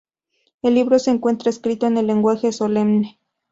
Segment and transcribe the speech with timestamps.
[0.63, 3.19] El libro se encuentra escrito en un lenguaje solemne.